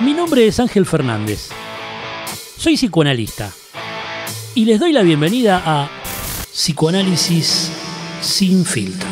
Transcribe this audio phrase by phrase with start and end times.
[0.00, 1.50] Mi nombre es Ángel Fernández.
[2.56, 3.52] Soy psicoanalista.
[4.54, 5.90] Y les doy la bienvenida a
[6.50, 7.70] Psicoanálisis
[8.22, 9.06] sin filtro.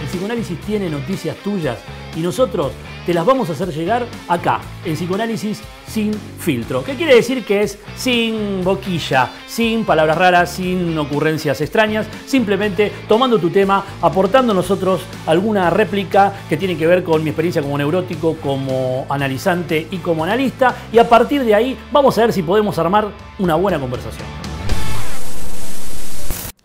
[0.00, 1.80] El psicoanálisis tiene noticias tuyas
[2.14, 2.70] y nosotros
[3.06, 6.82] te las vamos a hacer llegar acá, en Psicoanálisis sin filtro.
[6.82, 12.08] ¿Qué quiere decir que es sin boquilla, sin palabras raras, sin ocurrencias extrañas?
[12.26, 17.62] Simplemente tomando tu tema, aportando nosotros alguna réplica que tiene que ver con mi experiencia
[17.62, 20.74] como neurótico, como analizante y como analista.
[20.92, 24.45] Y a partir de ahí vamos a ver si podemos armar una buena conversación.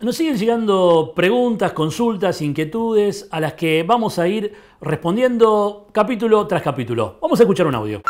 [0.02, 6.60] Nos siguen llegando preguntas, consultas, inquietudes a las que vamos a ir respondiendo capítulo tras
[6.60, 7.18] capítulo.
[7.22, 8.02] Vamos a escuchar un audio.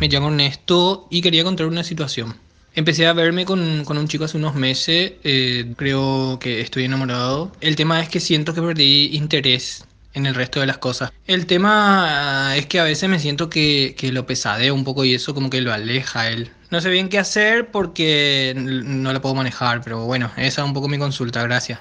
[0.00, 2.34] Me llamo Ernesto y quería contar una situación.
[2.74, 7.52] Empecé a verme con, un chico hace unos meses, eh, creo que estoy enamorado.
[7.60, 11.12] El tema es que siento que perdí interés en el resto de las cosas.
[11.28, 15.04] El tema ah, es que a veces me siento que, que lo pesadeo un poco
[15.04, 16.50] y eso como que lo aleja a él.
[16.70, 20.74] No sé bien qué hacer porque no la puedo manejar, pero bueno, esa es un
[20.74, 21.80] poco mi consulta, gracias.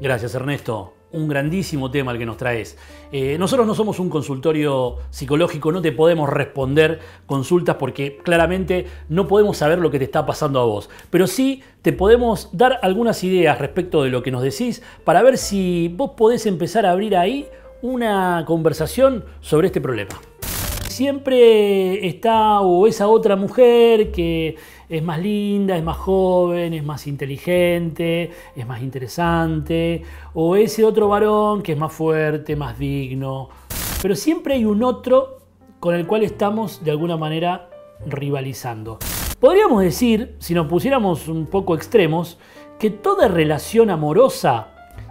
[0.00, 2.76] Gracias Ernesto, un grandísimo tema el que nos traes.
[3.12, 9.26] Eh, nosotros no somos un consultorio psicológico, no te podemos responder consultas porque claramente no
[9.28, 13.22] podemos saber lo que te está pasando a vos, pero sí te podemos dar algunas
[13.24, 17.16] ideas respecto de lo que nos decís para ver si vos podés empezar a abrir
[17.16, 17.48] ahí
[17.80, 20.20] una conversación sobre este problema
[20.92, 24.56] siempre está o esa otra mujer que
[24.88, 30.02] es más linda, es más joven, es más inteligente, es más interesante,
[30.34, 33.48] o ese otro varón que es más fuerte, más digno.
[34.00, 35.38] Pero siempre hay un otro
[35.80, 37.70] con el cual estamos de alguna manera
[38.06, 38.98] rivalizando.
[39.40, 42.38] Podríamos decir, si nos pusiéramos un poco extremos,
[42.78, 44.68] que toda relación amorosa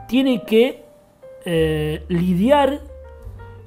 [0.08, 0.86] tiene que
[1.46, 2.82] eh, lidiar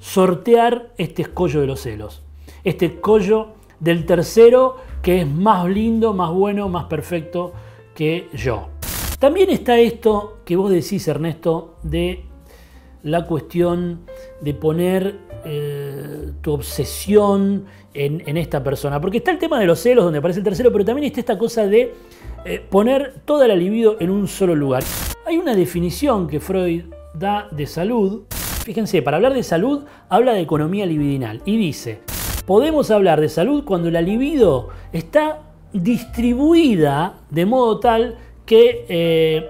[0.05, 2.21] sortear este escollo de los celos.
[2.63, 7.53] Este escollo del tercero que es más lindo, más bueno, más perfecto
[7.95, 8.69] que yo.
[9.17, 12.23] También está esto que vos decís, Ernesto, de
[13.01, 14.01] la cuestión
[14.41, 19.01] de poner eh, tu obsesión en, esta persona.
[19.01, 21.37] Porque está el tema de los celos, donde aparece el tercero, pero también está esta
[21.37, 21.93] cosa de
[22.45, 24.83] eh, poner toda la libido en un solo lugar.
[25.25, 26.83] Hay una definición que Freud
[27.15, 28.25] da de salud
[28.65, 31.99] Fíjense, para hablar de salud habla de economía libidinal y dice,
[32.47, 38.17] podemos hablar de salud cuando la libido está distribuida de modo tal
[38.47, 39.47] que eh,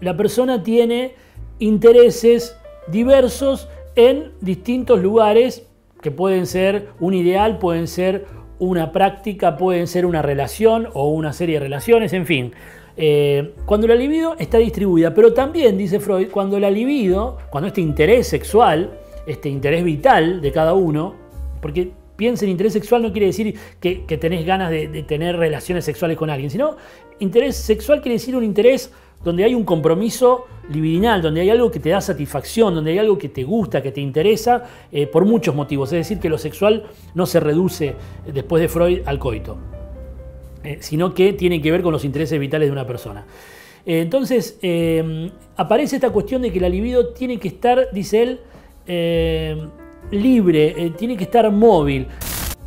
[0.00, 1.16] la persona tiene
[1.58, 2.56] intereses
[2.86, 5.66] diversos en distintos lugares
[6.00, 8.26] que pueden ser un ideal, pueden ser
[8.62, 12.52] una práctica, pueden ser una relación o una serie de relaciones, en fin.
[12.96, 17.80] Eh, cuando la libido está distribuida, pero también, dice Freud, cuando la libido, cuando este
[17.80, 18.90] interés sexual,
[19.26, 21.16] este interés vital de cada uno,
[21.60, 26.16] porque piensa en interés sexual no quiere decir que, tenés ganas de, tener relaciones sexuales
[26.16, 26.76] con alguien, sino
[27.18, 28.92] interés sexual quiere decir un interés
[29.24, 33.18] donde hay un compromiso libidinal, donde hay algo que te da satisfacción, donde hay algo
[33.18, 35.92] que te gusta, que te interesa, eh, por muchos motivos.
[35.92, 36.84] Es decir, que lo sexual
[37.14, 37.94] no se reduce eh,
[38.32, 39.56] después de Freud al coito,
[40.64, 43.24] eh, sino que tiene que ver con los intereses vitales de una persona.
[43.84, 44.58] entonces,
[45.56, 48.22] aparece esta cuestión de que la libido tiene que estar, dice
[48.86, 49.70] él,
[50.12, 52.06] libre, tiene que estar móvil.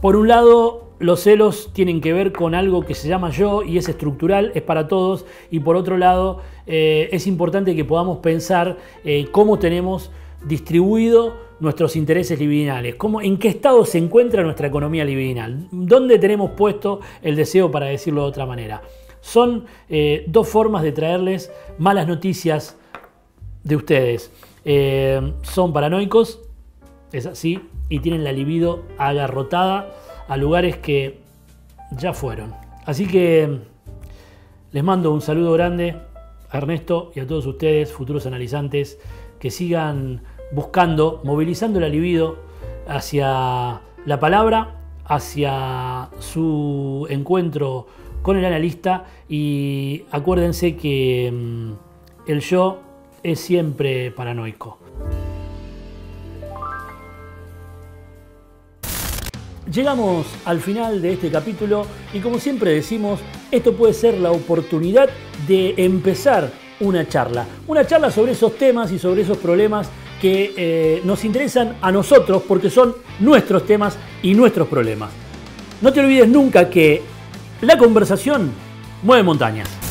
[0.02, 3.78] Por un lado, los celos tienen que ver con algo que se llama yo y
[3.78, 5.26] es estructural, es para todos.
[5.52, 10.12] Y por otro lado, eh, es importante que podamos pensar eh, cómo tenemos
[10.46, 16.52] distribuido nuestros intereses libidinales, cómo, en qué estado se encuentra nuestra economía libidinal, dónde tenemos
[16.52, 18.82] puesto el deseo, para decirlo de otra manera.
[19.22, 22.78] Son eh, dos formas de traerles malas noticias
[23.64, 24.32] de ustedes.
[25.42, 26.42] son paranoicos,
[27.12, 29.94] es así, y tienen la libido agarrotada
[30.28, 31.20] a lugares que
[31.92, 32.54] ya fueron.
[32.86, 33.60] Así que
[34.72, 35.96] les mando un saludo grande
[36.50, 39.00] a Ernesto y a todos ustedes, futuros analizantes,
[39.40, 42.38] que sigan buscando, movilizando el libido
[42.88, 44.76] hacia la palabra,
[45.06, 47.88] hacia su encuentro
[48.22, 51.72] con el analista y acuérdense que mm,
[52.28, 52.80] el yo
[53.24, 54.80] es siempre paranoico.
[59.76, 63.20] Llegamos al final de este capítulo y como siempre decimos,
[63.52, 65.10] esto puede ser la oportunidad
[65.50, 66.50] de empezar
[66.80, 67.46] una charla.
[67.68, 69.90] Una charla sobre esos temas y sobre esos problemas
[70.22, 75.12] que eh, nos interesan a nosotros porque son nuestros temas y nuestros problemas.
[75.82, 77.02] No te olvides nunca que
[77.60, 78.52] la conversación
[79.04, 79.85] mueve montañas.